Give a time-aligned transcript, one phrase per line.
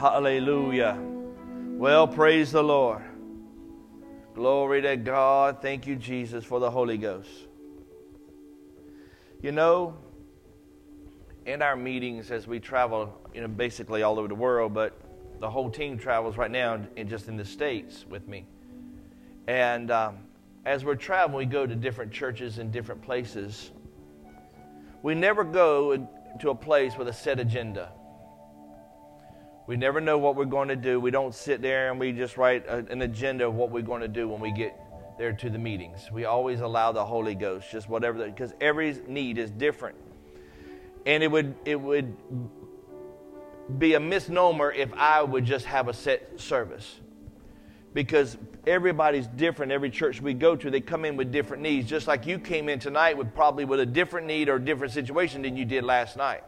[0.00, 0.98] Hallelujah.
[1.76, 3.02] Well, praise the Lord.
[4.34, 5.60] Glory to God.
[5.60, 7.28] Thank you, Jesus, for the Holy Ghost.
[9.42, 9.94] You know,
[11.44, 14.98] in our meetings as we travel, you know, basically all over the world, but
[15.38, 18.46] the whole team travels right now just in the States with me.
[19.48, 20.16] And um,
[20.64, 23.70] as we're traveling, we go to different churches in different places.
[25.02, 26.08] We never go
[26.40, 27.92] to a place with a set agenda.
[29.70, 30.98] We never know what we're going to do.
[30.98, 34.00] We don't sit there and we just write a, an agenda of what we're going
[34.00, 34.76] to do when we get
[35.16, 36.10] there to the meetings.
[36.10, 39.96] We always allow the Holy Ghost, just whatever, because every need is different.
[41.06, 42.16] And it would, it would
[43.78, 46.98] be a misnomer if I would just have a set service.
[47.94, 49.70] Because everybody's different.
[49.70, 51.88] Every church we go to, they come in with different needs.
[51.88, 55.42] Just like you came in tonight with probably with a different need or different situation
[55.42, 56.42] than you did last night.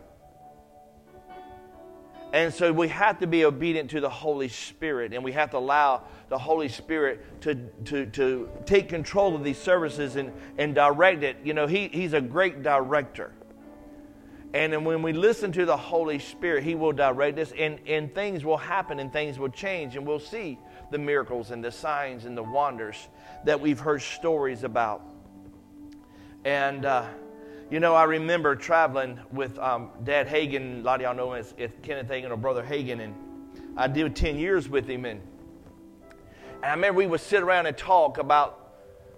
[2.33, 5.59] And so we have to be obedient to the Holy Spirit, and we have to
[5.59, 11.23] allow the Holy Spirit to, to, to take control of these services and, and direct
[11.25, 11.37] it.
[11.45, 13.33] You know, he, He's a great director.
[14.55, 18.15] And then when we listen to the Holy Spirit, He will direct us, and, and
[18.15, 20.59] things will happen and things will change, and we'll see
[20.91, 22.97] the miracles and the signs and the wonders
[23.45, 25.03] that we've heard stories about.
[26.47, 27.05] And, uh,
[27.73, 31.41] you know, I remember traveling with um, Dad Hagin, a lot of y'all know him
[31.41, 33.15] as, as Kenneth Hagin or Brother Hagin, and
[33.79, 35.07] I did 10 years with him.
[35.07, 35.23] And,
[36.57, 38.75] and I remember we would sit around and talk about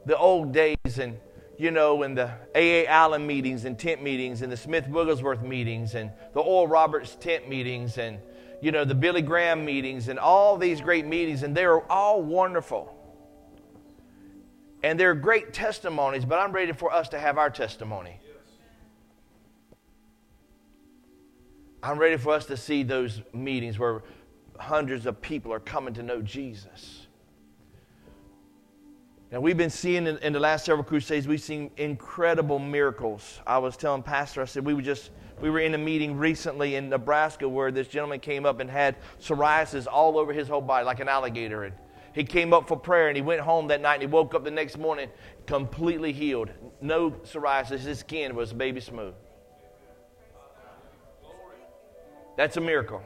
[0.06, 1.18] the old days and,
[1.58, 2.86] you know, and the A.A.
[2.86, 7.48] Allen meetings and tent meetings and the Smith Wigglesworth meetings and the Oral Roberts tent
[7.48, 8.20] meetings and,
[8.62, 12.96] you know, the Billy Graham meetings and all these great meetings, and they're all wonderful.
[14.84, 18.20] And they're great testimonies, but I'm ready for us to have our testimony.
[21.84, 24.02] I'm ready for us to see those meetings where
[24.58, 27.08] hundreds of people are coming to know Jesus.
[29.30, 33.38] Now, we've been seeing in, in, the last several crusades, we've seen incredible miracles.
[33.46, 35.10] I was telling Pastor, I said, we were just,
[35.42, 38.96] we were in a meeting recently in Nebraska where this gentleman came up and had
[39.20, 41.64] psoriasis all over his whole body, like an alligator.
[41.64, 41.74] And
[42.14, 44.42] he came up for prayer and he went home that night and he woke up
[44.42, 45.10] the next morning
[45.44, 46.48] completely healed.
[46.80, 47.80] No psoriasis.
[47.80, 49.14] His skin was baby smooth.
[52.36, 53.02] That's a miracle.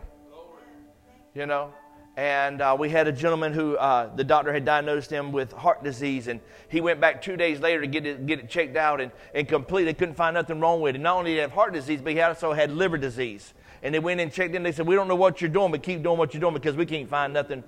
[1.34, 1.72] You know?
[2.16, 5.84] And uh, we had a gentleman who uh, the doctor had diagnosed him with heart
[5.84, 9.00] disease, and he went back two days later to get it, get it checked out
[9.00, 10.99] and, and completely couldn't find nothing wrong with it.
[10.99, 13.55] Not only did he have heart disease, but he also had liver disease.
[13.84, 14.65] And they went and checked in.
[14.65, 16.75] They said, We don't know what you're doing, but keep doing what you're doing because
[16.75, 17.62] we can't find nothing.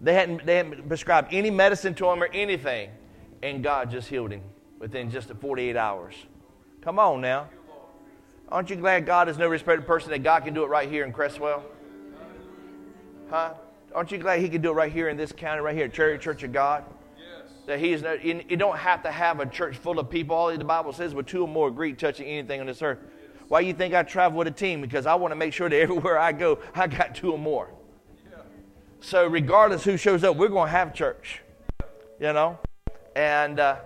[0.00, 2.90] They hadn't, they hadn't prescribed any medicine to him or anything.
[3.42, 4.42] And God just healed him
[4.78, 6.14] within just 48 hours.
[6.80, 7.48] Come on now.
[8.50, 11.04] Aren't you glad God is no respected person that God can do it right here
[11.04, 11.62] in Creswell?
[13.28, 13.54] Huh?
[13.94, 15.92] Aren't you glad He can do it right here in this county, right here at
[15.92, 16.84] Cherry Church of God?
[17.18, 17.52] Yes.
[17.66, 20.34] That He is no, you, you don't have to have a church full of people.
[20.34, 22.98] All the Bible says, with two or more agree touching anything on this earth.
[23.02, 23.44] Yes.
[23.48, 24.80] Why you think I travel with a team?
[24.80, 27.70] Because I want to make sure that everywhere I go, I got two or more.
[28.30, 28.38] Yeah.
[29.00, 31.42] So regardless who shows up, we're going to have church.
[32.18, 32.58] You know,
[33.14, 33.76] and uh,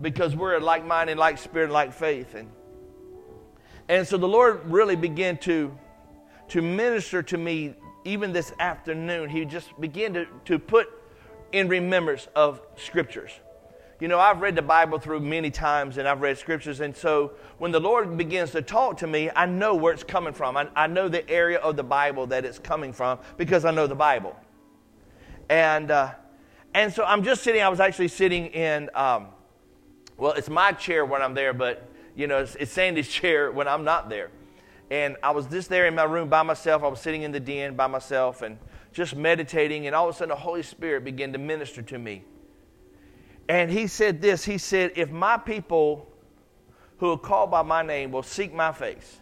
[0.00, 2.48] because we're a like-minded, like spirit, like faith, and
[3.88, 5.76] and so the Lord really began to,
[6.48, 9.28] to minister to me even this afternoon.
[9.28, 10.88] He just began to, to put
[11.52, 13.30] in remembrance of scriptures.
[14.00, 16.80] You know, I've read the Bible through many times and I've read scriptures.
[16.80, 20.32] And so when the Lord begins to talk to me, I know where it's coming
[20.32, 20.56] from.
[20.56, 23.86] I, I know the area of the Bible that it's coming from because I know
[23.86, 24.34] the Bible.
[25.48, 26.14] And, uh,
[26.74, 29.28] and so I'm just sitting, I was actually sitting in, um,
[30.16, 33.68] well, it's my chair when I'm there, but you know, it's, it's Sandy's chair when
[33.68, 34.30] I'm not there.
[34.90, 36.82] And I was just there in my room by myself.
[36.82, 38.58] I was sitting in the den by myself and
[38.92, 39.86] just meditating.
[39.86, 42.24] And all of a sudden, the Holy Spirit began to minister to me.
[43.48, 46.10] And he said this He said, If my people
[46.98, 49.18] who are called by my name will seek my face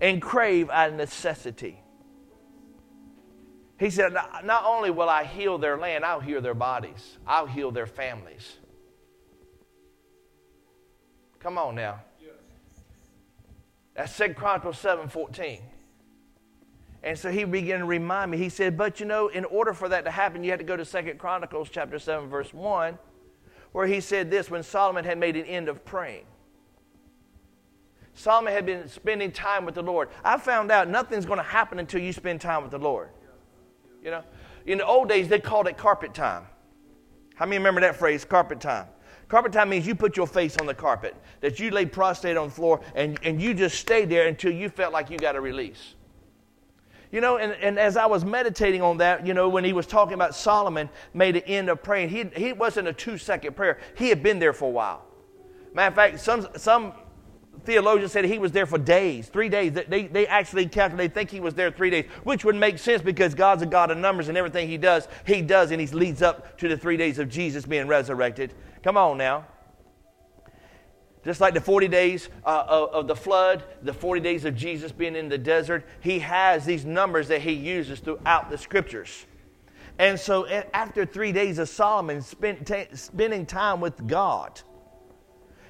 [0.00, 1.80] and crave out of necessity,
[3.78, 7.70] he said, Not only will I heal their land, I'll heal their bodies, I'll heal
[7.70, 8.56] their families.
[11.40, 12.00] Come on now.
[13.94, 15.60] That's 2 Chronicles 7 14.
[17.02, 18.36] And so he began to remind me.
[18.36, 20.76] He said, But you know, in order for that to happen, you had to go
[20.76, 22.98] to 2 Chronicles chapter 7, verse 1,
[23.72, 26.24] where he said this when Solomon had made an end of praying.
[28.12, 30.10] Solomon had been spending time with the Lord.
[30.22, 33.08] I found out nothing's going to happen until you spend time with the Lord.
[34.04, 34.24] You know,
[34.66, 36.44] in the old days, they called it carpet time.
[37.34, 38.86] How many remember that phrase, carpet time?
[39.30, 42.48] Carpet time means you put your face on the carpet, that you lay prostrate on
[42.48, 45.40] the floor, and, and you just stay there until you felt like you got a
[45.40, 45.94] release.
[47.12, 49.86] You know, and, and as I was meditating on that, you know, when he was
[49.86, 53.78] talking about Solomon made an end of praying, he, he wasn't a two second prayer.
[53.96, 55.06] He had been there for a while.
[55.74, 56.92] Matter of fact, some, some
[57.64, 59.72] theologians said he was there for days, three days.
[59.72, 63.34] They, they actually they think he was there three days, which would make sense because
[63.34, 66.58] God's a God of numbers and everything he does, he does, and he leads up
[66.58, 68.54] to the three days of Jesus being resurrected.
[68.82, 69.46] Come on now.
[71.22, 74.90] Just like the 40 days uh, of, of, the flood, the 40 days of Jesus
[74.90, 79.26] being in the desert, he has these numbers that he uses throughout the scriptures.
[79.98, 84.62] And so after three days of Solomon spent t- spending time with God,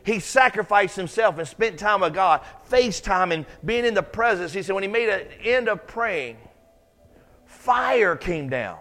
[0.05, 4.53] he sacrificed himself and spent time with God, FaceTime and being in the presence.
[4.53, 6.37] He said, when he made an end of praying,
[7.45, 8.79] fire came down.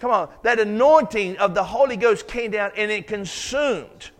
[0.00, 4.10] Come on, that anointing of the Holy Ghost came down and it consumed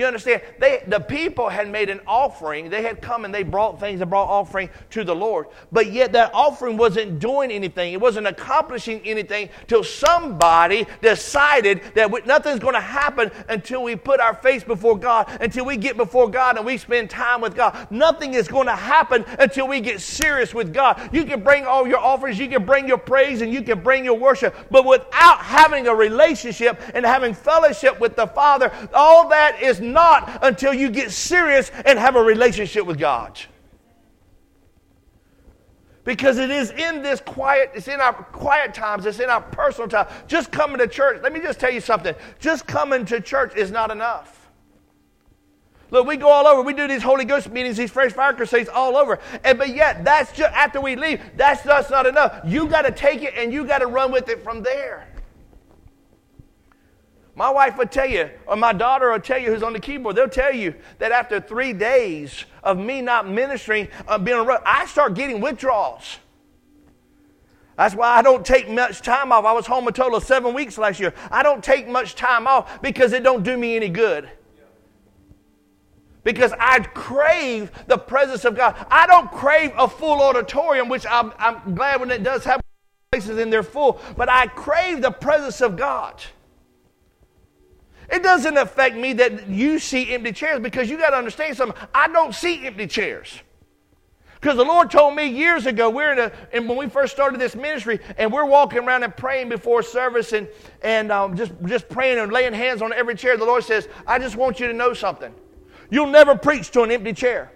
[0.00, 0.42] you understand?
[0.58, 2.70] They, the people had made an offering.
[2.70, 5.46] They had come and they brought things, they brought offering to the Lord.
[5.70, 7.92] But yet that offering wasn't doing anything.
[7.92, 14.20] It wasn't accomplishing anything till somebody decided that nothing's going to happen until we put
[14.20, 17.86] our face before God, until we get before God and we spend time with God.
[17.90, 21.10] Nothing is going to happen until we get serious with God.
[21.12, 24.04] You can bring all your offerings, you can bring your praise, and you can bring
[24.04, 24.54] your worship.
[24.70, 30.38] But without having a relationship and having fellowship with the Father, all that is not
[30.42, 33.40] until you get serious and have a relationship with God.
[36.04, 39.88] Because it is in this quiet, it's in our quiet times, it's in our personal
[39.88, 40.08] time.
[40.26, 42.14] Just coming to church, let me just tell you something.
[42.38, 44.40] Just coming to church is not enough.
[45.90, 46.62] Look, we go all over.
[46.62, 49.18] We do these Holy Ghost meetings, these fresh fire crusades all over.
[49.44, 52.40] And but yet, that's just after we leave, that's just not enough.
[52.44, 55.08] You got to take it and you got to run with it from there.
[57.40, 60.14] My wife would tell you, or my daughter will tell you who's on the keyboard,
[60.14, 65.14] they'll tell you that after three days of me not ministering, uh, being I start
[65.14, 66.18] getting withdrawals.
[67.78, 69.46] That's why I don't take much time off.
[69.46, 71.14] I was home a total of seven weeks last year.
[71.30, 74.28] I don't take much time off because it don't do me any good.
[76.22, 78.76] Because I crave the presence of God.
[78.90, 82.60] I don't crave a full auditorium, which I'm, I'm glad when it does have
[83.10, 86.22] places in there full, but I crave the presence of God.
[88.10, 91.80] It doesn't affect me that you see empty chairs because you got to understand something.
[91.94, 93.40] I don't see empty chairs.
[94.40, 97.38] Because the Lord told me years ago, we're in a, and when we first started
[97.38, 100.48] this ministry, and we're walking around and praying before service and,
[100.82, 104.18] and um, just, just praying and laying hands on every chair, the Lord says, I
[104.18, 105.34] just want you to know something.
[105.90, 107.52] You'll never preach to an empty chair.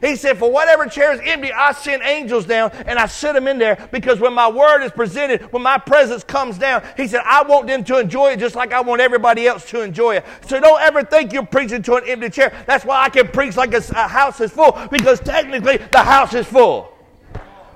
[0.00, 3.48] He said, For whatever chair is empty, I send angels down and I sit them
[3.48, 7.22] in there because when my word is presented, when my presence comes down, he said,
[7.24, 10.24] I want them to enjoy it just like I want everybody else to enjoy it.
[10.46, 12.52] So don't ever think you're preaching to an empty chair.
[12.66, 16.34] That's why I can preach like a, a house is full because technically the house
[16.34, 16.92] is full.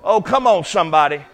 [0.03, 1.25] Oh, come on, somebody.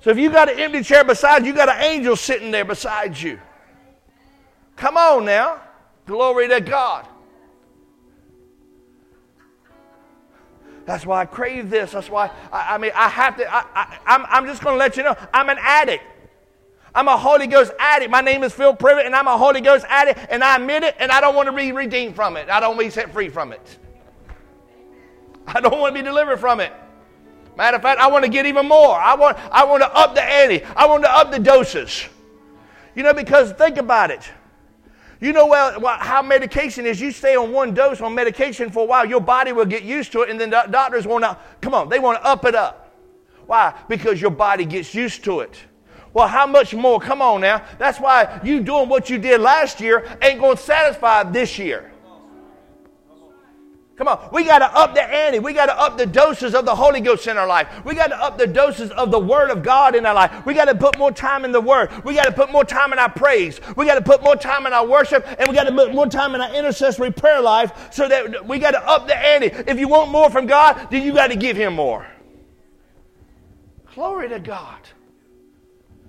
[0.00, 2.66] So if you got an empty chair beside you, you got an angel sitting there
[2.66, 3.40] beside you.
[4.76, 5.62] Come on now.
[6.06, 7.08] Glory to God.
[10.86, 11.92] That's why I crave this.
[11.92, 14.78] That's why, I, I mean, I have to, I, I, I'm, I'm just going to
[14.78, 16.04] let you know, I'm an addict.
[16.94, 18.10] I'm a Holy Ghost addict.
[18.10, 20.94] My name is Phil Privet, and I'm a Holy Ghost addict, and I admit it,
[20.98, 22.48] and I don't want to be redeemed from it.
[22.48, 23.78] I don't want to be set free from it.
[25.46, 26.72] I don't want to be delivered from it.
[27.56, 28.96] Matter of fact, I want to get even more.
[28.96, 30.64] I want, I want to up the ante.
[30.76, 32.04] I want to up the doses.
[32.94, 34.28] You know, because think about it.
[35.24, 35.50] You know
[36.00, 37.00] how medication is.
[37.00, 40.12] You stay on one dose on medication for a while, your body will get used
[40.12, 42.54] to it, and then the doctors want to, come on, they want to up it
[42.54, 42.94] up.
[43.46, 43.72] Why?
[43.88, 45.58] Because your body gets used to it.
[46.12, 47.00] Well, how much more?
[47.00, 47.64] Come on now.
[47.78, 51.90] That's why you doing what you did last year ain't going to satisfy this year.
[53.96, 55.38] Come on, we got to up the ante.
[55.38, 57.68] We got to up the doses of the Holy Ghost in our life.
[57.84, 60.44] We got to up the doses of the Word of God in our life.
[60.44, 61.90] We got to put more time in the Word.
[62.04, 63.60] We got to put more time in our praise.
[63.76, 66.08] We got to put more time in our worship, and we got to put more
[66.08, 69.46] time in our intercessory prayer life so that we got to up the ante.
[69.46, 72.04] If you want more from God, then you got to give Him more.
[73.94, 74.80] Glory to God.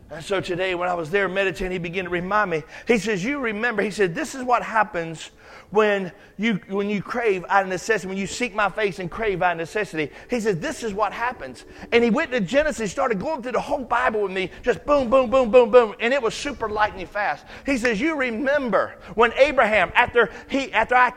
[0.09, 2.63] And so today, when I was there meditating, he began to remind me.
[2.87, 5.31] He says, You remember, he said, This is what happens
[5.75, 9.41] when you, when you crave out of necessity, when you seek my face and crave
[9.41, 10.11] out of necessity.
[10.29, 11.65] He says, This is what happens.
[11.91, 15.09] And he went to Genesis, started going through the whole Bible with me, just boom,
[15.09, 15.95] boom, boom, boom, boom.
[15.99, 17.45] And it was super lightning fast.
[17.65, 21.11] He says, You remember when Abraham, after he after I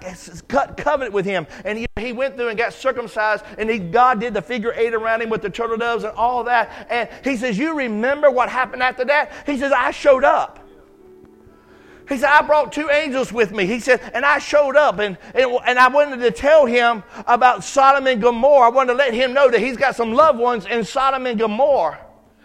[0.48, 4.20] cut covenant with him, and he, he went through and got circumcised, and he, God
[4.20, 6.86] did the figure eight around him with the turtle doves and all that.
[6.90, 9.32] And he says, You remember what happened after that?
[9.46, 10.67] He says, I showed up.
[12.08, 13.66] He said, I brought two angels with me.
[13.66, 17.64] He said, and I showed up and, and, and, I wanted to tell him about
[17.64, 18.66] Sodom and Gomorrah.
[18.66, 21.38] I wanted to let him know that he's got some loved ones in Sodom and
[21.38, 21.98] Gomorrah.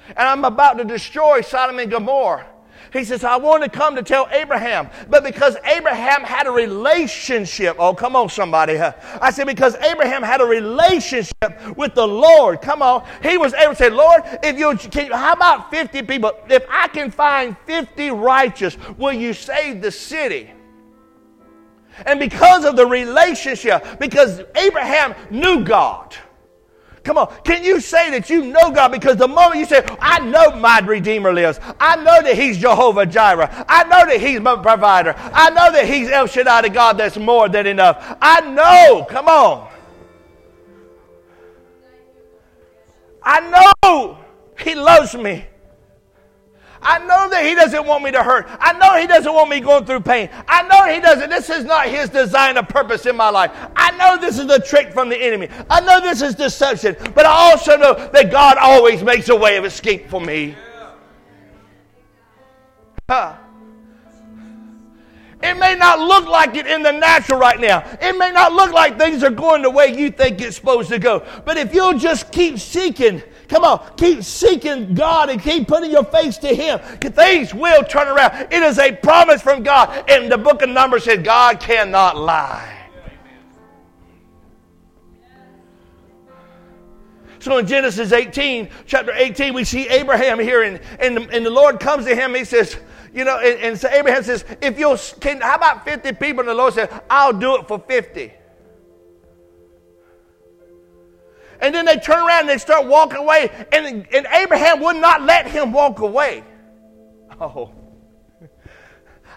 [0.10, 2.53] And I'm about to destroy Sodom and Gomorrah.
[2.94, 4.88] He says, I want to come to tell Abraham.
[5.10, 8.78] But because Abraham had a relationship, oh, come on, somebody.
[8.78, 11.34] I said, because Abraham had a relationship
[11.76, 15.34] with the Lord, come on, he was able to say, Lord, if you can, how
[15.34, 16.32] about 50 people?
[16.48, 20.52] If I can find 50 righteous, will you save the city?
[22.06, 26.16] And because of the relationship, because Abraham knew God.
[27.04, 27.34] Come on.
[27.44, 28.92] Can you say that you know God?
[28.92, 31.60] Because the moment you say, I know my Redeemer lives.
[31.80, 33.66] I know that He's Jehovah Jireh.
[33.68, 35.14] I know that He's my provider.
[35.18, 38.18] I know that He's El Shaddai, the God that's more than enough.
[38.22, 39.06] I know.
[39.10, 39.70] Come on.
[43.22, 43.40] I
[43.82, 44.18] know
[44.60, 45.46] He loves me.
[46.84, 48.48] I know that He doesn't want me to hurt.
[48.60, 50.30] I know He doesn't want me going through pain.
[50.48, 51.30] I know He doesn't.
[51.30, 53.52] This is not His design or purpose in my life.
[53.76, 55.50] I know this is a trick from the enemy.
[55.70, 56.96] I know this is deception.
[57.16, 60.56] But I also know that God always makes a way of escape for me.
[63.10, 63.36] Huh.
[65.44, 67.80] It may not look like it in the natural right now.
[68.02, 71.00] It may not look like things are going the way you think it's supposed to
[71.00, 71.26] go.
[71.44, 73.22] But if you'll just keep seeking
[73.54, 76.80] Come on, keep seeking God and keep putting your face to Him.
[76.80, 78.52] Things will turn around.
[78.52, 80.10] It is a promise from God.
[80.10, 82.90] And the book of Numbers said, God cannot lie.
[87.38, 91.52] So in Genesis 18, chapter 18, we see Abraham here, and, and, the, and the
[91.52, 92.34] Lord comes to him.
[92.34, 92.76] He says,
[93.14, 96.40] you know, and, and so Abraham says, if you'll, can, how about 50 people?
[96.40, 98.34] And the Lord said, I'll do it for 50.
[101.64, 103.50] And then they turn around and they start walking away.
[103.72, 106.44] And, and Abraham would not let him walk away.
[107.40, 107.72] Oh.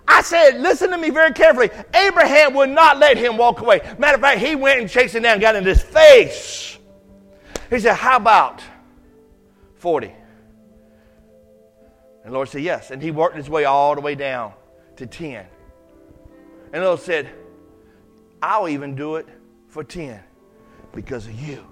[0.09, 1.71] I said, listen to me very carefully.
[1.95, 3.81] Abraham would not let him walk away.
[3.99, 6.79] Matter of fact, he went and chased him down, and got in his face.
[7.71, 8.61] He said, How about
[9.77, 10.09] 40?
[10.09, 10.17] And
[12.25, 12.91] the Lord said, Yes.
[12.91, 14.53] And he worked his way all the way down
[14.97, 15.47] to 10.
[16.73, 17.31] And the Lord said,
[18.43, 19.29] I'll even do it
[19.69, 20.21] for 10
[20.93, 21.65] because of you.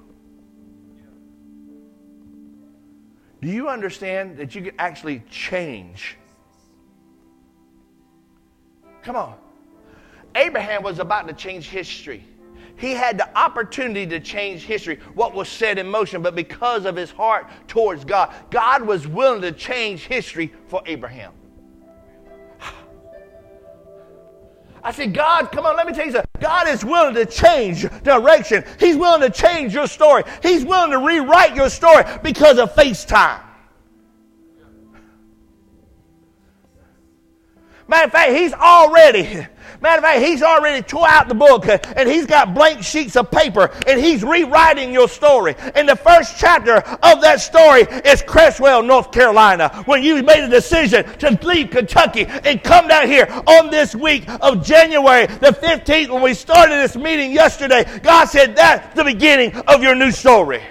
[3.44, 6.16] Do you understand that you can actually change?
[9.02, 9.34] Come on.
[10.34, 12.24] Abraham was about to change history.
[12.76, 16.96] He had the opportunity to change history, what was set in motion, but because of
[16.96, 21.34] his heart towards God, God was willing to change history for Abraham.
[24.82, 26.33] I said, God, come on, let me tell you something.
[26.44, 28.64] God is willing to change direction.
[28.78, 30.24] He's willing to change your story.
[30.42, 33.40] He's willing to rewrite your story because of FaceTime.
[37.86, 39.46] Matter of fact, he's already
[39.84, 43.30] Matter of fact, he's already tore out the book and he's got blank sheets of
[43.30, 45.54] paper and he's rewriting your story.
[45.74, 50.48] And the first chapter of that story is Creswell, North Carolina, when you made a
[50.48, 56.08] decision to leave Kentucky and come down here on this week of January the 15th
[56.08, 57.84] when we started this meeting yesterday.
[58.00, 60.62] God said that's the beginning of your new story.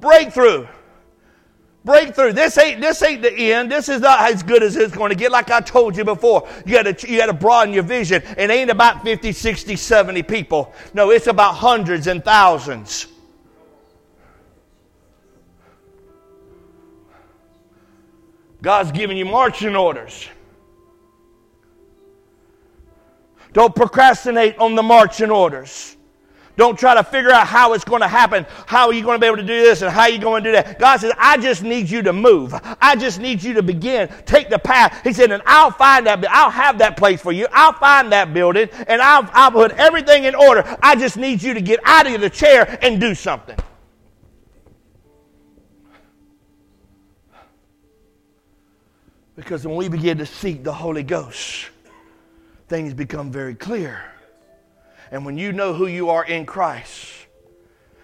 [0.00, 0.66] Breakthrough
[1.84, 2.32] breakthrough.
[2.32, 3.70] This ain't this ain't the end.
[3.70, 5.30] This is not as good as it's going to get.
[5.30, 8.22] Like I told you before, you got to you got to broaden your vision.
[8.36, 10.72] It ain't about 50, 60, 70 people.
[10.94, 13.06] No, it's about hundreds and thousands.
[18.60, 20.28] God's giving you marching orders.
[23.52, 25.96] Don't procrastinate on the marching orders.
[26.58, 28.44] Don't try to figure out how it's going to happen.
[28.66, 30.42] How are you going to be able to do this and how are you going
[30.42, 30.80] to do that?
[30.80, 32.52] God says, I just need you to move.
[32.80, 34.12] I just need you to begin.
[34.26, 35.00] Take the path.
[35.04, 37.46] He said, and I'll find that, I'll have that place for you.
[37.52, 40.64] I'll find that building and I'll, I'll put everything in order.
[40.82, 43.56] I just need you to get out of the chair and do something.
[49.36, 51.68] Because when we begin to seek the Holy Ghost,
[52.66, 54.02] things become very clear.
[55.10, 57.12] And when you know who you are in Christ,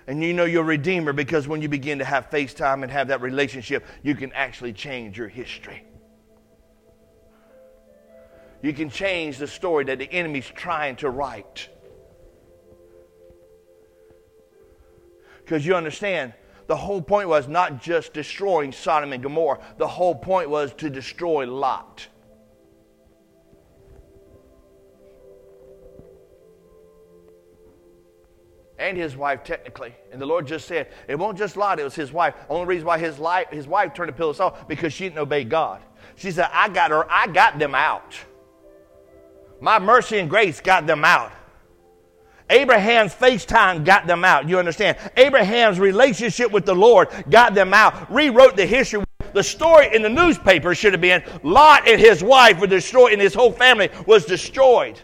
[0.06, 3.20] and you know your Redeemer, because when you begin to have FaceTime and have that
[3.20, 5.84] relationship, you can actually change your history.
[8.62, 11.68] You can change the story that the enemy's trying to write.
[15.38, 16.32] Because you understand,
[16.66, 20.88] the whole point was not just destroying Sodom and Gomorrah, the whole point was to
[20.88, 22.08] destroy Lot.
[28.78, 29.94] And his wife technically.
[30.12, 32.34] And the Lord just said, it won't just Lot, it was his wife.
[32.48, 35.44] Only reason why his, life, his wife turned the pillows off because she didn't obey
[35.44, 35.80] God.
[36.16, 38.18] She said, I got her, I got them out.
[39.60, 41.32] My mercy and grace got them out.
[42.50, 44.48] Abraham's FaceTime got them out.
[44.48, 44.98] You understand?
[45.16, 48.12] Abraham's relationship with the Lord got them out.
[48.12, 49.02] Rewrote the history.
[49.32, 53.22] The story in the newspaper should have been Lot and his wife were destroyed and
[53.22, 55.00] his whole family was destroyed.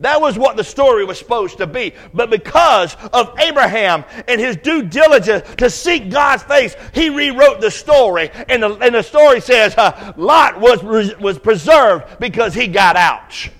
[0.00, 1.92] That was what the story was supposed to be.
[2.14, 7.70] But because of Abraham and his due diligence to seek God's face, he rewrote the
[7.70, 8.30] story.
[8.48, 10.82] And the, and the story says uh, Lot was,
[11.18, 13.50] was preserved because he got out.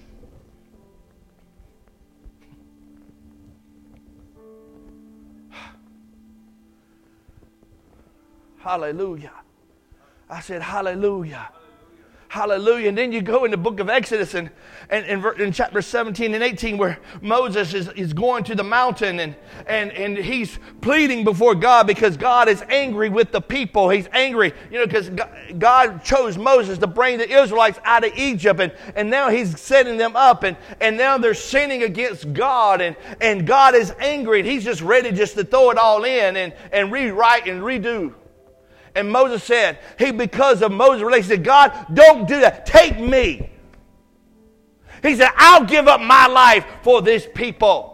[8.60, 9.32] Hallelujah.
[10.30, 11.50] I said, Hallelujah.
[12.28, 12.88] Hallelujah.
[12.90, 14.50] And then you go in the book of Exodus and,
[14.90, 19.20] and, and in chapter 17 and 18 where Moses is, is going to the mountain
[19.20, 23.88] and, and, and he's pleading before God because God is angry with the people.
[23.88, 25.10] He's angry, you know, because
[25.58, 29.96] God chose Moses to bring the Israelites out of Egypt and, and now he's setting
[29.96, 34.48] them up and, and now they're sinning against God and, and God is angry and
[34.48, 38.14] he's just ready just to throw it all in and, and rewrite and redo.
[38.96, 42.66] And Moses said, He, because of Moses' relationship, God, don't do that.
[42.66, 43.50] Take me.
[45.02, 47.90] He said, I'll give up my life for this people.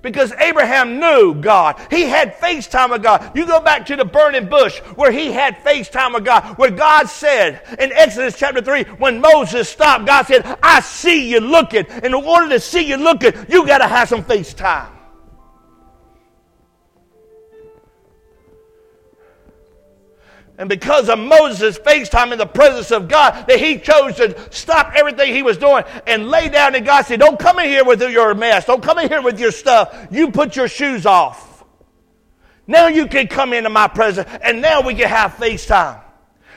[0.00, 1.80] Because Abraham knew God.
[1.90, 3.32] He had FaceTime with God.
[3.36, 7.08] You go back to the burning bush where he had FaceTime with God, where God
[7.08, 11.86] said in Exodus chapter 3, when Moses stopped, God said, I see you looking.
[11.86, 14.97] And in order to see you looking, you got to have some FaceTime.
[20.58, 24.92] And because of Moses' FaceTime in the presence of God, that he chose to stop
[24.96, 28.02] everything he was doing and lay down and God said, Don't come in here with
[28.02, 28.64] your mess.
[28.64, 30.08] Don't come in here with your stuff.
[30.10, 31.64] You put your shoes off.
[32.66, 36.02] Now you can come into my presence and now we can have FaceTime.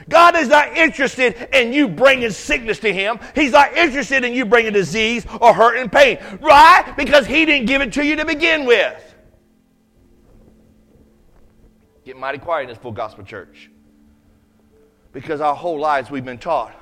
[0.10, 3.20] God is not interested in you bringing sickness to him.
[3.35, 6.18] He's not interested in you bringing disease or hurt and pain.
[6.42, 6.92] Right?
[6.98, 9.16] Because he didn't give it to you to begin with.
[12.03, 13.70] Get mighty quiet in this full gospel church
[15.13, 16.74] because our whole lives we've been taught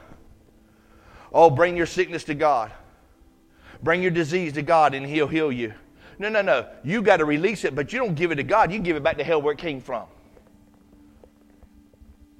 [1.33, 2.71] oh, bring your sickness to God,
[3.81, 5.73] bring your disease to God, and He'll heal you.
[6.17, 6.67] No, no, no.
[6.83, 8.71] You got to release it, but you don't give it to God.
[8.71, 10.05] You give it back to hell where it came from.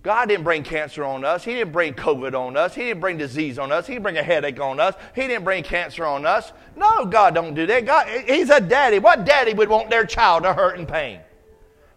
[0.02, 1.44] God didn't bring cancer on us.
[1.44, 2.74] He didn't bring COVID on us.
[2.74, 3.86] He didn't bring disease on us.
[3.86, 4.96] He didn't bring a headache on us.
[5.14, 6.52] He didn't bring cancer on us.
[6.76, 7.86] No, God don't do that.
[7.86, 9.00] God, He's a daddy.
[9.00, 11.20] What daddy would want their child to hurt and pain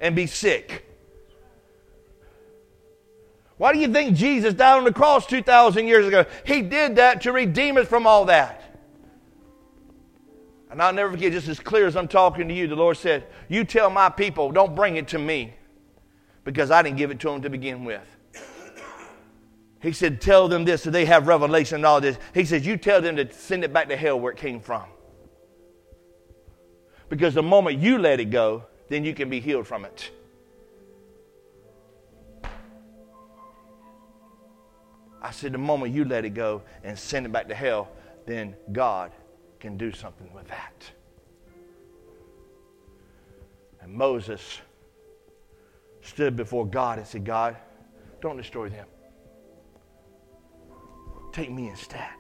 [0.01, 0.85] and be sick?
[3.63, 6.27] Why do you think Jesus died on the cross 2,000 years ago?
[6.45, 8.61] He did that to redeem us from all that.
[10.69, 13.25] And I'll never forget, just as clear as I'm talking to you, the Lord said,
[13.49, 15.55] You tell my people, don't bring it to me
[16.43, 18.03] because I didn't give it to them to begin with.
[19.81, 22.19] He said, Tell them this so they have revelation and all this.
[22.35, 24.87] He says, You tell them to send it back to hell where it came from.
[27.09, 30.11] Because the moment you let it go, then you can be healed from it.
[35.23, 37.89] I said, the moment you let it go and send it back to hell,
[38.27, 39.13] then God
[39.61, 40.91] can do something with that.
[43.81, 44.61] And Moses
[46.01, 47.57] stood before God and said, God,
[48.21, 48.87] don't destroy them.
[51.33, 52.11] Take me instead.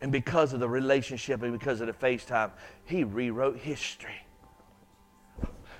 [0.00, 2.52] And because of the relationship and because of the FaceTime,
[2.84, 4.26] he rewrote history.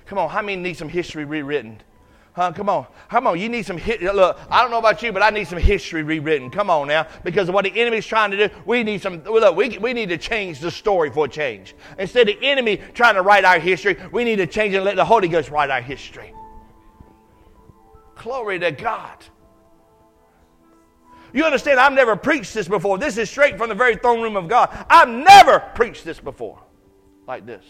[0.05, 1.81] Come on, how many need some history rewritten?
[2.35, 2.51] Huh?
[2.51, 2.87] Come on.
[3.09, 3.39] Come on.
[3.39, 4.01] You need some hit.
[4.01, 6.49] Look, I don't know about you, but I need some history rewritten.
[6.49, 7.07] Come on now.
[7.23, 9.23] Because of what the enemy's trying to do, we need some.
[9.23, 11.75] Look, we, we need to change the story for a change.
[11.99, 14.95] Instead of the enemy trying to write our history, we need to change and let
[14.95, 16.33] the Holy Ghost write our history.
[18.15, 19.23] Glory to God.
[21.33, 22.97] You understand, I've never preached this before.
[22.97, 24.69] This is straight from the very throne room of God.
[24.89, 26.59] I've never preached this before
[27.27, 27.65] like this.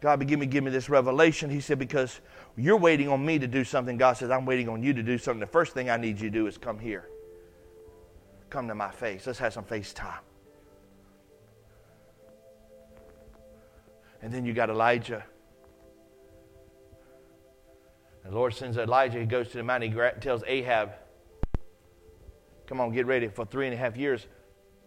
[0.00, 1.50] God began to give me this revelation.
[1.50, 2.20] He said, Because
[2.56, 5.18] you're waiting on me to do something, God says, I'm waiting on you to do
[5.18, 5.40] something.
[5.40, 7.08] The first thing I need you to do is come here.
[8.50, 9.26] Come to my face.
[9.26, 10.20] Let's have some face time.
[14.22, 15.24] And then you got Elijah.
[18.24, 19.20] The Lord sends Elijah.
[19.20, 19.92] He goes to the mountain.
[19.92, 20.92] He tells Ahab,
[22.66, 24.26] Come on, get ready for three and a half years.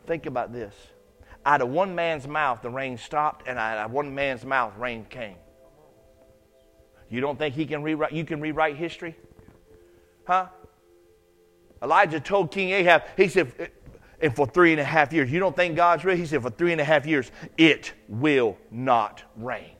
[0.05, 0.75] Think about this
[1.49, 5.03] out of one man's mouth the rain stopped, and out of one man's mouth rain
[5.09, 5.35] came.
[7.09, 8.11] You don't think he can rewrite?
[8.11, 9.15] You can rewrite history,
[10.27, 10.45] huh?
[11.81, 13.71] Elijah told King Ahab, he said,
[14.21, 16.15] and for three and a half years, you don't think God's real?
[16.15, 19.71] He said, for three and a half years, it will not rain.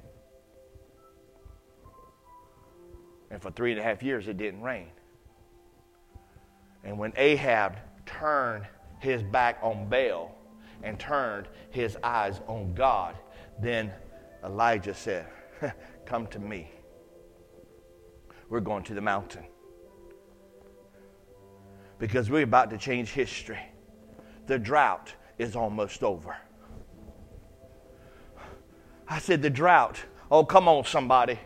[3.29, 4.87] And for three and a half years, it didn't rain.
[6.83, 7.77] And when Ahab
[8.07, 8.65] turned
[9.01, 10.33] his back on Baal
[10.83, 13.17] and turned his eyes on God,
[13.61, 13.91] then
[14.43, 15.27] Elijah said,
[16.05, 16.71] Come to me.
[18.49, 19.45] We're going to the mountain.
[21.99, 23.59] Because we're about to change history.
[24.47, 26.35] The drought is almost over.
[29.07, 29.99] I said, The drought.
[30.31, 31.39] Oh, come on, somebody.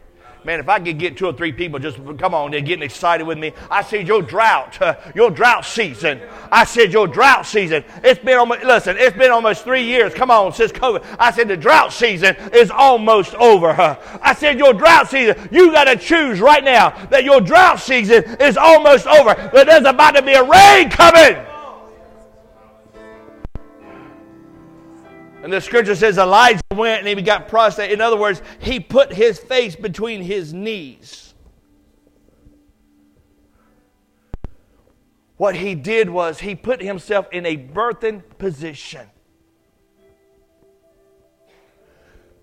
[0.46, 3.26] Man, if I could get two or three people just come on, they're getting excited
[3.26, 3.54] with me.
[3.72, 6.20] I said, Your drought, uh, your drought season.
[6.52, 7.86] I said, Your drought season.
[8.04, 10.14] It's been almost, listen, it's been almost three years.
[10.14, 11.16] Come on, since COVID.
[11.18, 13.70] I said, The drought season is almost over.
[14.22, 18.24] I said, Your drought season, you got to choose right now that your drought season
[18.42, 19.36] is almost over.
[19.54, 21.53] But there's about to be a rain coming.
[25.44, 27.92] And the scripture says Elijah went and he got prostrate.
[27.92, 31.34] In other words, he put his face between his knees.
[35.36, 39.10] What he did was he put himself in a birthing position.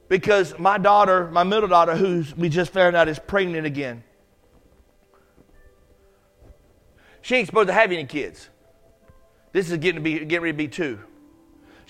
[0.09, 4.05] Because my daughter, my middle daughter, who we just found out is pregnant again,
[7.23, 8.51] she ain't supposed to have any kids.
[9.53, 10.99] This is getting to be getting ready to be two.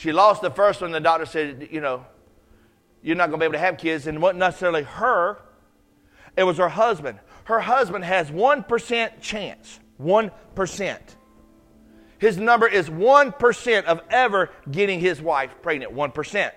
[0.01, 0.93] She lost the first one.
[0.93, 2.07] The doctor said, you know,
[3.03, 4.07] you're not going to be able to have kids.
[4.07, 5.43] And it wasn't necessarily her,
[6.39, 7.19] it was her husband.
[7.45, 9.79] Her husband has 1% chance.
[10.01, 10.99] 1%.
[12.17, 15.95] His number is 1% of ever getting his wife pregnant.
[15.95, 16.51] 1%.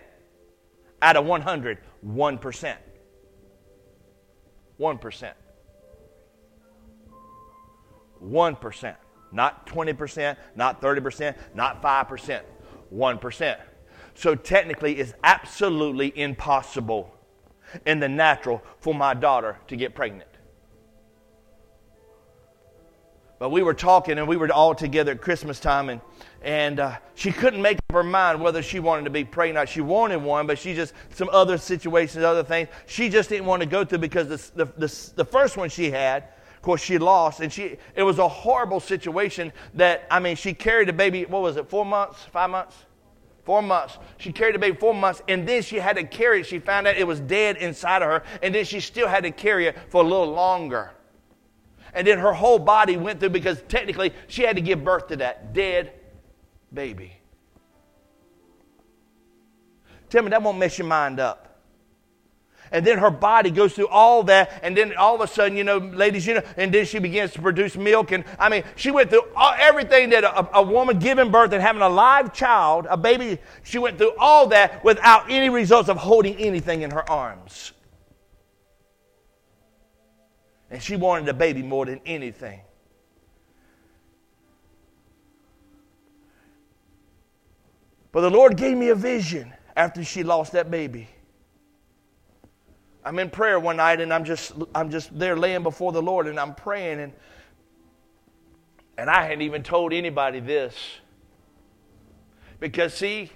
[1.01, 2.77] Out of 100, 1%.
[4.79, 5.33] 1%.
[8.23, 8.95] 1%.
[9.33, 12.41] Not 20%, not 30%, not 5%.
[12.93, 13.57] 1%.
[14.15, 17.13] So technically, it's absolutely impossible
[17.85, 20.29] in the natural for my daughter to get pregnant.
[23.39, 25.99] But we were talking and we were all together at Christmas time, and,
[26.43, 29.57] and uh, she couldn't make up her mind whether she wanted to be pregnant.
[29.57, 29.69] or not.
[29.69, 33.61] She wanted one, but she just, some other situations, other things, she just didn't want
[33.61, 36.25] to go through because the, the, the, the first one she had,
[36.63, 40.89] course, she lost, and she it was a horrible situation that, I mean, she carried
[40.89, 42.75] a baby, what was it, four months, five months?
[43.43, 43.97] Four months.
[44.17, 46.45] She carried the baby four months, and then she had to carry it.
[46.45, 49.31] She found out it was dead inside of her, and then she still had to
[49.31, 50.91] carry it for a little longer.
[51.93, 55.17] And then her whole body went through because technically she had to give birth to
[55.17, 55.91] that dead
[56.73, 57.13] baby.
[60.09, 61.52] Tell me that won't mess your mind up
[62.73, 65.63] and then her body goes through all that, and then all of a sudden, you
[65.63, 68.11] know, ladies, you know, and then she begins to produce milk.
[68.11, 71.61] And I mean, she went through all, everything that a, a woman giving birth and
[71.61, 75.97] having a live child, a baby, she went through all that without any results of
[75.97, 77.73] holding anything in her arms.
[80.71, 82.61] And she wanted a baby more than anything.
[88.11, 91.07] But the Lord gave me a vision after she lost that baby.
[93.05, 96.27] I'm in prayer one night and I'm just I'm just there laying before the Lord
[96.27, 97.11] and I'm praying and
[98.97, 100.75] and I hadn't even told anybody this.
[102.59, 103.29] Because see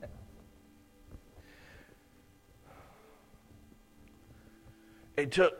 [5.16, 5.58] it took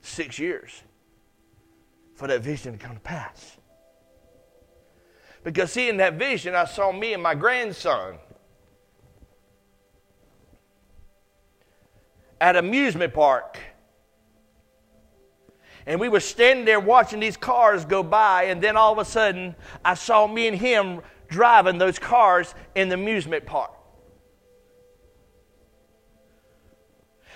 [0.00, 0.82] 6 years
[2.14, 3.58] for that vision to come to pass.
[5.44, 8.18] Because see in that vision I saw me and my grandson
[12.40, 13.58] at amusement park.
[15.86, 19.04] And we were standing there watching these cars go by, and then all of a
[19.04, 23.72] sudden, I saw me and him driving those cars in the amusement park.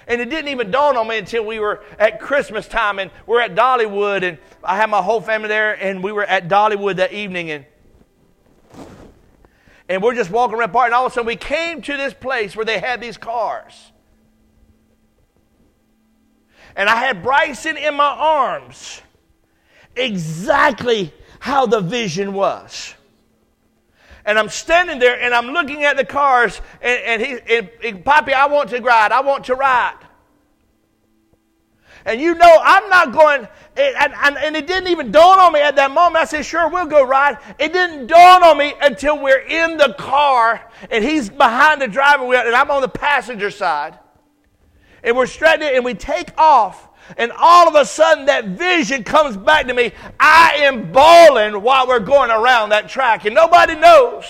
[0.07, 3.41] And it didn't even dawn on me until we were at Christmas time and we're
[3.41, 7.13] at Dollywood and I had my whole family there and we were at Dollywood that
[7.13, 7.65] evening and
[9.89, 12.15] and we're just walking around park and all of a sudden we came to this
[12.15, 13.92] place where they had these cars
[16.77, 19.03] and I had Bryson in my arms.
[19.97, 22.95] Exactly how the vision was.
[24.25, 28.05] And I'm standing there and I'm looking at the cars, and, and he, and, and
[28.05, 29.13] Poppy, I want to ride.
[29.13, 29.99] I want to ride.
[32.05, 35.61] And you know, I'm not going, and, and, and, it didn't even dawn on me
[35.61, 36.17] at that moment.
[36.17, 37.39] I said, sure, we'll go ride.
[37.59, 42.27] It didn't dawn on me until we're in the car and he's behind the driving
[42.27, 43.99] wheel and I'm on the passenger side
[45.03, 49.37] and we're straight and we take off And all of a sudden, that vision comes
[49.37, 49.93] back to me.
[50.19, 54.25] I am bawling while we're going around that track, and nobody knows.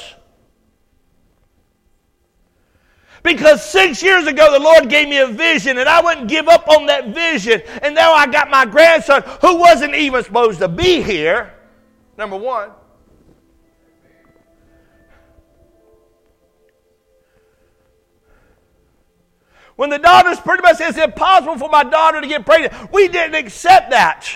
[3.23, 6.69] Because six years ago, the Lord gave me a vision, and I wouldn't give up
[6.69, 7.63] on that vision.
[7.83, 11.55] And now I got my grandson who wasn't even supposed to be here.
[12.19, 12.71] Number one.
[19.83, 23.09] When the daughters pretty much said it's impossible for my daughter to get pregnant, we
[23.09, 24.29] didn't accept that.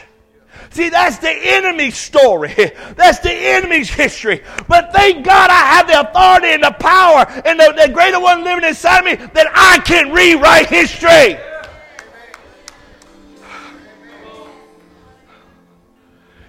[0.70, 2.52] See, that's the enemy's story.
[2.96, 4.42] That's the enemy's history.
[4.66, 8.42] But thank God I have the authority and the power and the, the greater one
[8.42, 11.38] living inside of me that I can rewrite history.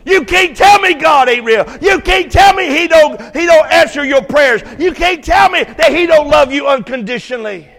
[0.06, 1.68] You can't tell me God ain't real.
[1.84, 4.64] You can't tell me He don't He don't answer your prayers.
[4.80, 7.70] You can't tell me that He don't love you unconditionally.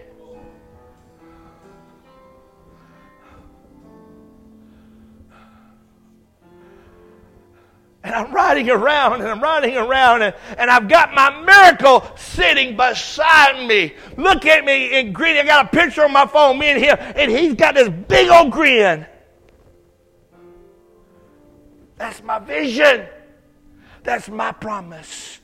[8.03, 12.77] And I'm riding around and I'm riding around and, and I've got my miracle sitting
[12.77, 13.93] beside me.
[14.15, 15.41] Look at me and grinning.
[15.41, 18.29] I got a picture on my phone, me and him, and he's got this big
[18.29, 19.05] old grin.
[21.97, 23.05] That's my vision.
[24.03, 25.39] That's my promise.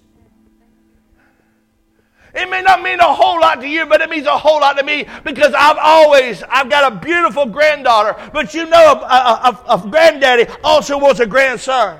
[2.33, 4.77] It may not mean a whole lot to you, but it means a whole lot
[4.77, 9.63] to me because I've always, I've got a beautiful granddaughter, but you know a, a,
[9.69, 11.99] a, a granddaddy also wants a grandson.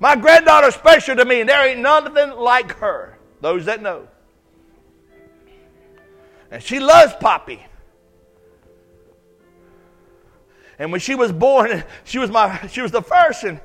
[0.00, 3.18] My granddaughter's special to me, and there ain't nothing like her.
[3.42, 4.08] Those that know.
[6.50, 7.64] And she loves Poppy.
[10.78, 13.60] And when she was born, she was my she was the first, and,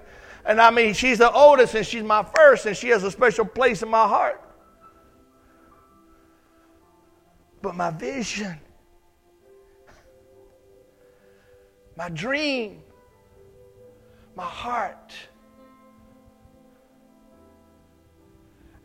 [0.46, 3.46] and I mean she's the oldest and she's my first, and she has a special
[3.46, 4.42] place in my heart.
[7.62, 8.60] But my vision,
[11.96, 12.84] my dream,
[14.36, 15.14] my heart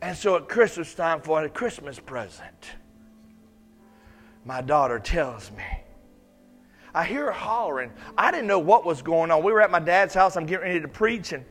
[0.01, 2.71] And so at Christmas time for a Christmas present,
[4.43, 5.63] my daughter tells me,
[6.93, 7.91] I hear her hollering.
[8.17, 9.43] I didn't know what was going on.
[9.43, 10.35] We were at my dad's house.
[10.35, 11.45] I'm getting ready to preach, and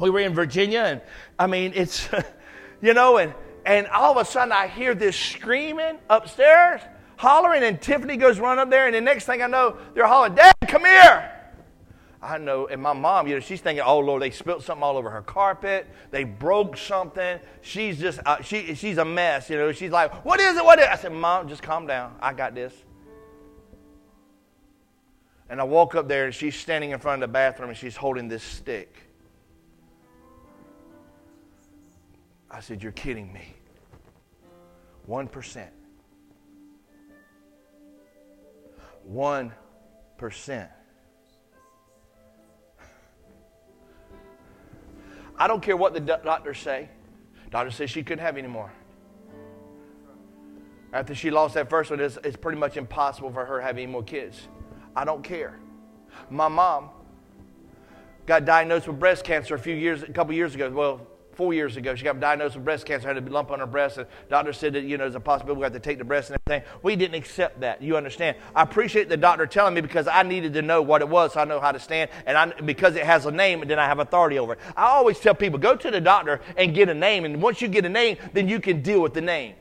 [0.00, 0.80] we were in Virginia.
[0.80, 1.00] And
[1.38, 2.08] I mean, it's,
[2.82, 3.34] you know, and,
[3.66, 6.80] and all of a sudden I hear this screaming upstairs,
[7.16, 8.86] hollering, and Tiffany goes run up there.
[8.86, 11.39] And the next thing I know, they're hollering, Dad, come here.
[12.22, 14.98] I know, and my mom, you know, she's thinking, oh Lord, they spilled something all
[14.98, 15.86] over her carpet.
[16.10, 17.40] They broke something.
[17.62, 19.48] She's just, uh, she, she's a mess.
[19.48, 20.64] You know, she's like, what is it?
[20.64, 20.90] What is it?
[20.90, 22.14] I said, Mom, just calm down.
[22.20, 22.74] I got this.
[25.48, 27.96] And I walk up there, and she's standing in front of the bathroom, and she's
[27.96, 28.94] holding this stick.
[32.50, 33.54] I said, You're kidding me.
[35.08, 35.68] 1%.
[39.10, 40.68] 1%.
[45.40, 46.90] I don't care what the doctors say.
[47.50, 48.70] Doctor says she couldn't have any more.
[50.92, 53.78] After she lost that first one, it's, it's pretty much impossible for her to have
[53.78, 54.48] any more kids.
[54.94, 55.58] I don't care.
[56.28, 56.90] My mom
[58.26, 60.68] got diagnosed with breast cancer a few years, a couple years ago.
[60.68, 61.06] Well,
[61.40, 61.94] four years ago.
[61.94, 64.74] She got diagnosed with breast cancer, had a lump on her breast, and doctor said
[64.74, 66.70] that, you know, there's a possibility we have to take the breast and everything.
[66.82, 67.80] We didn't accept that.
[67.80, 68.36] You understand?
[68.54, 71.40] I appreciate the doctor telling me because I needed to know what it was so
[71.40, 72.10] I know how to stand.
[72.26, 74.58] And I, because it has a name, and then I have authority over it.
[74.76, 77.24] I always tell people, go to the doctor and get a name.
[77.24, 79.54] And once you get a name, then you can deal with the name.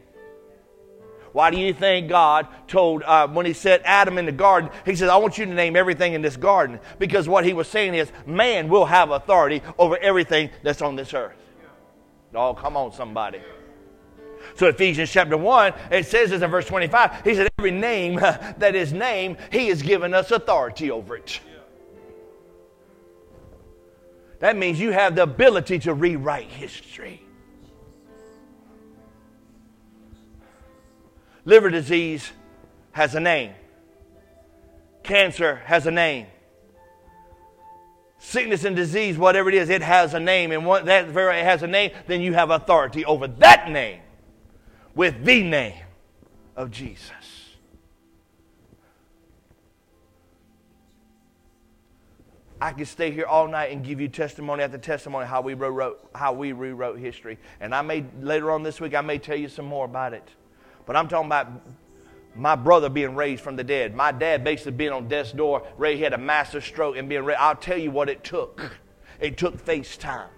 [1.32, 4.98] Why do you think God told, uh, when He set Adam in the garden, He
[4.98, 6.82] says, I want you to name everything in this garden?
[6.98, 11.14] Because what He was saying is, man will have authority over everything that's on this
[11.14, 11.38] earth.
[12.34, 13.42] Oh, come on, somebody.
[14.56, 17.24] So Ephesians chapter 1, it says this in verse 25.
[17.24, 18.16] He said, Every name
[18.58, 21.40] that is named, he has given us authority over it.
[24.40, 27.22] That means you have the ability to rewrite history.
[31.44, 32.32] Liver disease
[32.92, 33.54] has a name.
[35.04, 36.28] Cancer has a name
[38.20, 40.52] sickness and disease, whatever it is, it has a name.
[40.52, 44.02] And that very has a name, then you have authority over that name
[44.94, 45.82] with the name
[46.56, 47.12] of Jesus.
[52.62, 56.10] I could stay here all night and give you testimony after testimony how we rewrote
[56.14, 57.38] how we rewrote history.
[57.62, 60.28] And I may later on this week I may tell you some more about it.
[60.86, 61.48] But I'm talking about
[62.36, 63.96] my brother being raised from the dead.
[63.96, 67.40] My dad basically being on death's door, Ray had a massive stroke and being raised.
[67.40, 68.78] I'll tell you what it took.
[69.20, 70.30] It took FaceTime.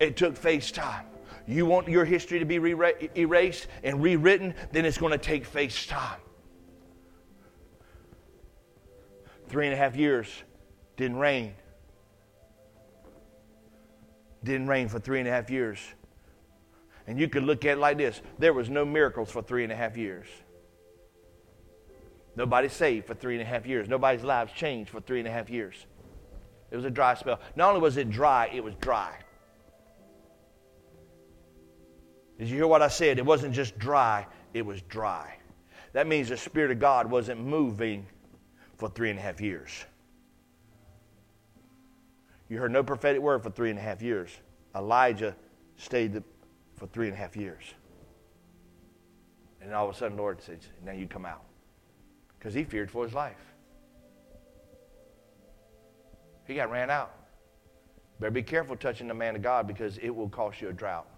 [0.00, 1.04] It took FaceTime.
[1.46, 6.16] You want your history to be erased and rewritten, then it's going to take FaceTime.
[9.54, 10.28] three and a half years,
[10.96, 11.54] didn't rain.
[14.42, 15.78] Didn't rain for three and a half years.
[17.06, 19.72] And you could look at it like this there was no miracles for three and
[19.72, 20.26] a half years.
[22.36, 23.88] Nobody saved for three and a half years.
[23.88, 25.86] Nobody's lives changed for three and a half years.
[26.70, 27.40] It was a dry spell.
[27.54, 29.14] Not only was it dry, it was dry.
[32.38, 33.18] Did you hear what I said?
[33.18, 35.36] It wasn't just dry, it was dry.
[35.92, 38.06] That means the Spirit of God wasn't moving
[38.76, 39.70] for three and a half years.
[42.48, 44.30] You heard no prophetic word for three and a half years.
[44.74, 45.36] Elijah
[45.76, 46.22] stayed
[46.76, 47.62] for three and a half years.
[49.60, 51.44] And all of a sudden, Lord says, Now you come out.
[52.38, 53.54] Because he feared for his life.
[56.46, 57.14] He got ran out.
[58.20, 61.08] Better be careful touching the man of God because it will cost you a drought.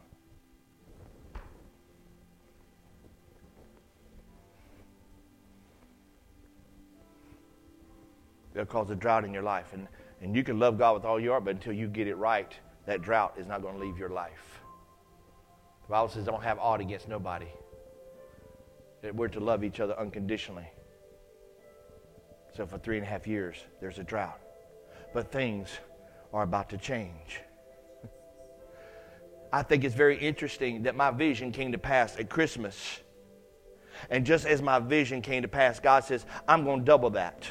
[8.55, 9.75] It'll cause a drought in your life.
[9.75, 9.87] And,
[10.23, 12.55] and you can love God with all your heart, but until you get it right,
[12.87, 14.63] that drought is not going to leave your life.
[15.87, 17.47] The Bible says, don't have aught against nobody.
[19.03, 20.69] That we're to love each other unconditionally.
[22.57, 24.41] So for three and a half years, there's a drought.
[25.15, 25.69] But things
[26.33, 27.41] are about to change.
[29.53, 33.01] I think it's very interesting that my vision came to pass at Christmas.
[34.11, 37.47] And just as my vision came to pass, God says, I'm going to double that.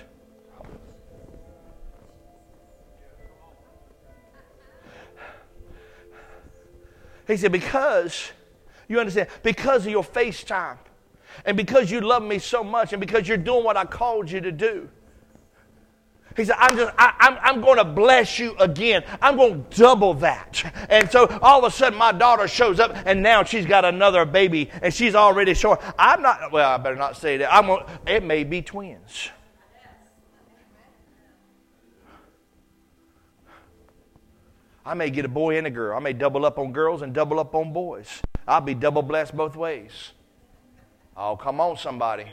[7.28, 8.32] He said, Because,
[8.88, 10.78] you understand, because of your FaceTime,
[11.46, 14.42] and because you love me so much, and because you're doing what I called you
[14.42, 14.90] to do.
[16.36, 19.04] He said, I'm just, I, am I'm, I'm going to bless you again.
[19.22, 20.74] I'm going to double that.
[20.90, 24.26] And so all of a sudden my daughter shows up and now she's got another
[24.26, 25.80] baby and she's already showing.
[25.98, 27.54] I'm not, well, I better not say that.
[27.54, 29.30] I'm going, it may be twins.
[34.86, 35.98] I may get a boy and a girl.
[35.98, 38.22] I may double up on girls and double up on boys.
[38.48, 40.12] I'll be double blessed both ways.
[41.18, 42.26] Oh, come on, somebody.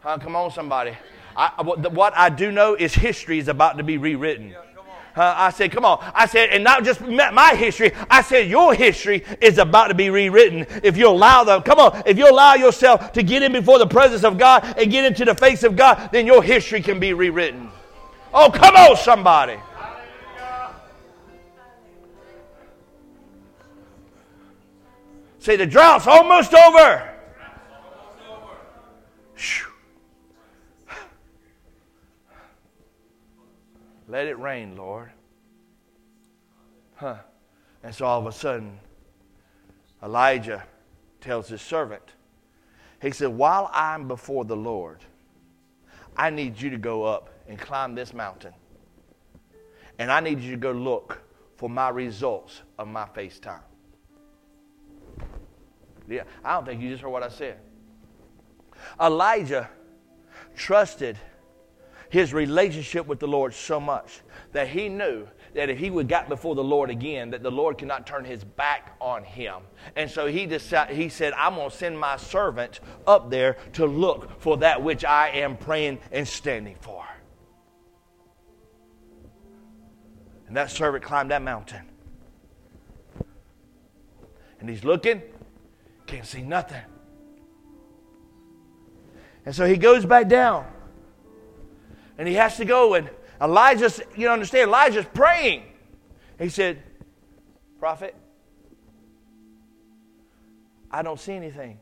[0.00, 0.96] Huh, come on, somebody.
[1.36, 4.54] I, what I do know is history is about to be rewritten.
[5.14, 5.98] Uh, I said, come on.
[6.14, 7.92] I said, and not just my history.
[8.08, 11.62] I said, your history is about to be rewritten if you allow them.
[11.62, 12.02] Come on.
[12.06, 15.24] If you allow yourself to get in before the presence of God and get into
[15.24, 17.70] the face of God, then your history can be rewritten.
[18.32, 19.58] Oh, come on, somebody.
[25.46, 27.08] Say, the drought's almost over.
[34.08, 35.12] Let it rain, Lord.
[36.96, 37.18] Huh.
[37.84, 38.80] And so all of a sudden,
[40.02, 40.64] Elijah
[41.20, 42.02] tells his servant,
[43.00, 44.98] he said, While I'm before the Lord,
[46.16, 48.52] I need you to go up and climb this mountain.
[50.00, 51.22] And I need you to go look
[51.54, 53.62] for my results of my FaceTime.
[56.08, 57.58] Yeah, I don't think you just heard what I said.
[59.00, 59.68] Elijah
[60.54, 61.18] trusted
[62.08, 64.20] his relationship with the Lord so much
[64.52, 67.78] that he knew that if he would got before the Lord again, that the Lord
[67.78, 69.62] could not turn his back on him.
[69.96, 73.86] And so he decided, he said, I'm going to send my servant up there to
[73.86, 77.04] look for that which I am praying and standing for.
[80.46, 81.82] And that servant climbed that mountain.
[84.60, 85.22] And he's looking,
[86.06, 86.82] can't see nothing.
[89.44, 90.66] And so he goes back down.
[92.18, 92.94] And he has to go.
[92.94, 95.62] And Elijah's, you understand, Elijah's praying.
[96.38, 96.82] He said,
[97.78, 98.14] Prophet,
[100.90, 101.78] I don't see anything.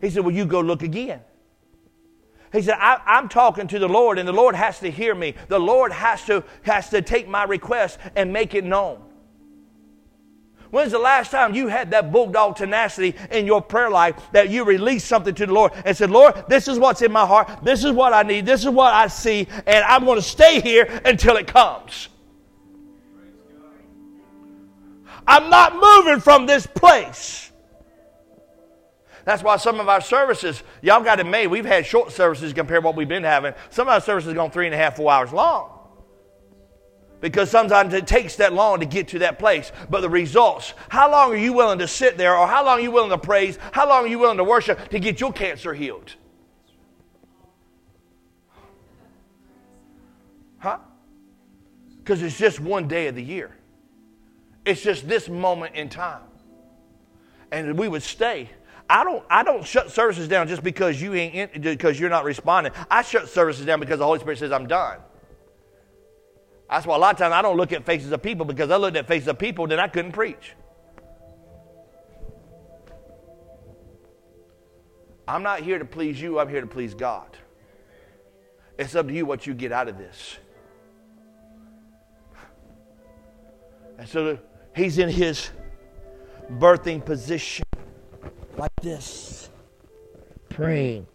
[0.00, 1.20] He said, Well, you go look again.
[2.52, 5.34] He said, I, am talking to the Lord, and the Lord has to hear me.
[5.48, 9.02] The Lord has to, has to take my request and make it known.
[10.70, 14.64] When's the last time you had that bulldog tenacity in your prayer life that you
[14.64, 17.50] released something to the Lord and said, Lord, this is what's in my heart.
[17.62, 18.46] This is what I need.
[18.46, 19.48] This is what I see.
[19.66, 22.08] And I'm going to stay here until it comes.
[25.26, 27.50] I'm not moving from this place.
[29.24, 31.48] That's why some of our services, y'all got it made.
[31.48, 33.54] We've had short services compared to what we've been having.
[33.70, 35.79] Some of our services gone three and a half, four hours long
[37.20, 39.72] because sometimes it takes that long to get to that place.
[39.88, 42.82] But the results, how long are you willing to sit there, or how long are
[42.82, 45.74] you willing to praise, how long are you willing to worship to get your cancer
[45.74, 46.14] healed?
[50.58, 50.78] Huh?
[51.98, 53.54] Because it's just one day of the year,
[54.64, 56.22] it's just this moment in time.
[57.52, 58.48] And we would stay.
[58.88, 62.24] I don't, I don't shut services down just because you ain't in, because you're not
[62.24, 62.72] responding.
[62.90, 64.98] I shut services down because the Holy Spirit says I'm done.
[66.70, 68.76] That's why a lot of times I don't look at faces of people because I
[68.76, 70.54] looked at faces of people, then I couldn't preach.
[75.26, 77.36] I'm not here to please you, I'm here to please God.
[78.78, 80.38] It's up to you what you get out of this.
[83.98, 84.38] And so
[84.74, 85.50] he's in his
[86.52, 87.66] birthing position
[88.56, 89.50] like this,
[90.48, 91.06] praying.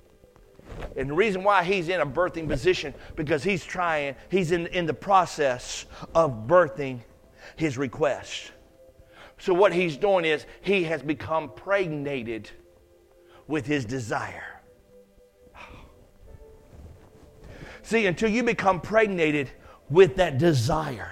[0.96, 4.86] And the reason why he's in a birthing position because he's trying, he's in, in
[4.86, 7.02] the process of birthing
[7.56, 8.52] his request.
[9.38, 12.50] So what he's doing is he has become pregnated
[13.48, 14.62] with his desire.
[17.84, 19.52] See, until you become pregnated
[19.90, 21.12] with that desire,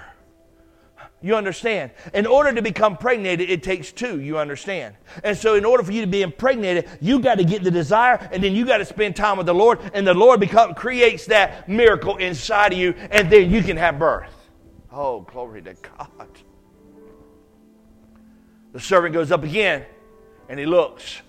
[1.24, 1.90] you understand?
[2.12, 4.20] In order to become pregnant, it takes two.
[4.20, 4.94] You understand?
[5.22, 8.28] And so, in order for you to be impregnated, you got to get the desire,
[8.30, 11.24] and then you got to spend time with the Lord, and the Lord become, creates
[11.26, 14.34] that miracle inside of you, and then you can have birth.
[14.92, 16.28] Oh, glory to God.
[18.74, 19.86] The servant goes up again,
[20.50, 21.22] and he looks.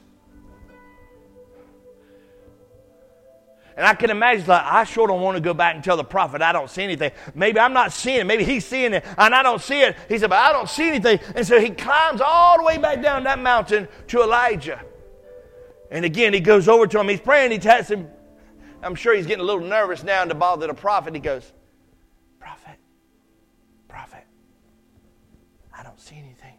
[3.78, 6.04] And I can imagine, like, I sure don't want to go back and tell the
[6.04, 7.12] prophet I don't see anything.
[7.34, 8.24] Maybe I'm not seeing it.
[8.24, 9.98] Maybe he's seeing it and I don't see it.
[10.08, 11.20] He said, but I don't see anything.
[11.36, 14.82] And so he climbs all the way back down that mountain to Elijah.
[15.92, 17.10] And again, he goes over to him.
[17.10, 17.52] He's praying.
[17.52, 18.08] He tells him,
[18.82, 21.14] I'm sure he's getting a little nervous now to bother the prophet.
[21.14, 21.52] He goes,
[22.40, 22.78] Prophet,
[23.90, 24.24] prophet,
[25.78, 26.58] I don't see anything.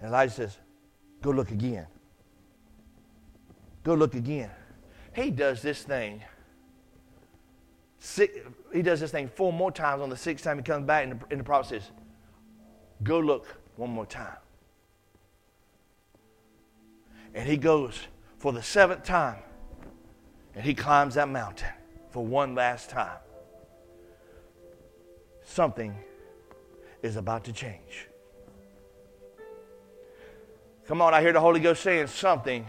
[0.00, 0.58] And Elijah says,
[1.20, 1.86] Go look again.
[3.82, 4.50] Go look again.
[5.20, 6.22] He does this thing.
[7.98, 8.38] Six,
[8.72, 10.00] he does this thing four more times.
[10.00, 11.90] On the sixth time, he comes back, and the, and the prophet says,
[13.02, 13.46] Go look
[13.76, 14.36] one more time.
[17.34, 17.98] And he goes
[18.38, 19.36] for the seventh time,
[20.54, 21.68] and he climbs that mountain
[22.10, 23.18] for one last time.
[25.44, 25.94] Something
[27.02, 28.08] is about to change.
[30.86, 32.66] Come on, I hear the Holy Ghost saying something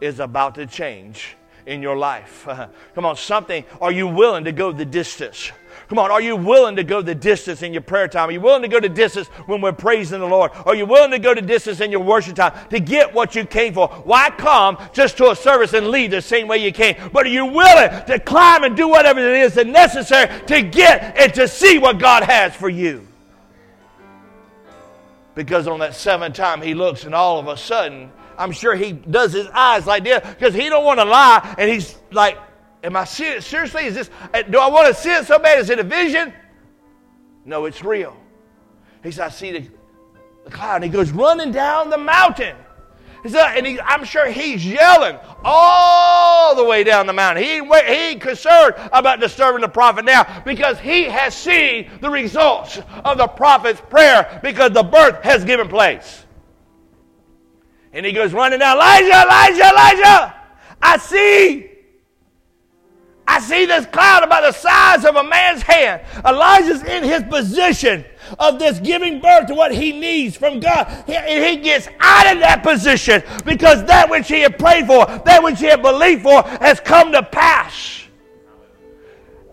[0.00, 1.36] is about to change
[1.66, 2.46] in your life.
[2.94, 3.64] Come on, something.
[3.80, 5.52] Are you willing to go the distance?
[5.88, 8.28] Come on, are you willing to go the distance in your prayer time?
[8.28, 10.50] Are you willing to go the distance when we're praising the Lord?
[10.64, 13.44] Are you willing to go the distance in your worship time to get what you
[13.44, 13.88] came for?
[13.88, 16.96] Why come just to a service and leave the same way you came?
[17.12, 21.16] But are you willing to climb and do whatever it is that's necessary to get
[21.18, 23.06] and to see what God has for you?
[25.34, 28.92] Because on that seventh time he looks and all of a sudden I'm sure he
[28.92, 31.54] does his eyes like this because he don't want to lie.
[31.58, 32.38] And he's like,
[32.82, 33.42] am I it?
[33.42, 35.58] Seriously, is this, uh, do I want to see it so bad?
[35.58, 36.32] Is it a vision?
[37.44, 38.16] No, it's real.
[39.02, 39.68] He said, I see the,
[40.44, 40.76] the cloud.
[40.76, 42.56] And he goes running down the mountain.
[43.24, 47.44] and he, I'm sure he's yelling all the way down the mountain.
[47.44, 52.80] He, he ain't concerned about disturbing the prophet now because he has seen the results
[53.04, 56.24] of the prophet's prayer because the birth has given place.
[57.92, 60.34] And he goes running down, Elijah, Elijah, Elijah,
[60.80, 61.68] I see.
[63.26, 66.02] I see this cloud about the size of a man's hand.
[66.26, 68.04] Elijah's in his position
[68.38, 70.86] of this giving birth to what he needs from God.
[71.08, 75.42] And he gets out of that position because that which he had prayed for, that
[75.42, 78.04] which he had believed for, has come to pass.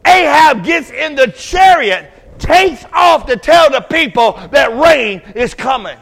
[0.06, 5.98] Ahab gets in the chariot, takes off to tell the people that rain is coming.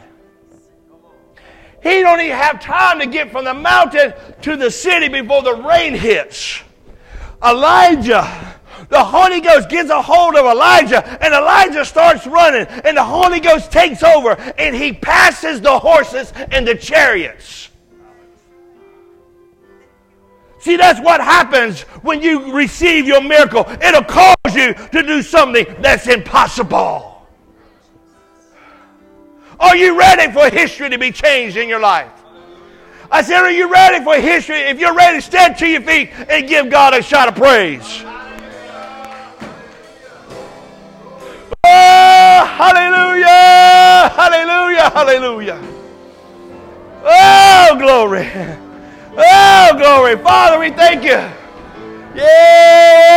[1.82, 4.12] He don't even have time to get from the mountain
[4.42, 6.60] to the city before the rain hits.
[7.44, 8.56] Elijah,
[8.88, 13.38] the Holy Ghost gets a hold of Elijah, and Elijah starts running, and the Holy
[13.38, 17.68] Ghost takes over, and he passes the horses and the chariots.
[20.60, 23.64] See, that's what happens when you receive your miracle.
[23.80, 27.17] It'll cause you to do something that's impossible.
[29.60, 32.12] Are you ready for history to be changed in your life?
[33.10, 34.60] I said, Are you ready for history?
[34.60, 38.04] If you're ready, stand to your feet and give God a shout of praise.
[41.64, 44.08] Oh, hallelujah!
[44.14, 44.90] Hallelujah!
[44.90, 45.60] Hallelujah!
[47.04, 48.30] Oh, glory!
[49.16, 50.16] Oh, glory!
[50.18, 51.20] Father, we thank you.
[52.14, 53.08] Yes.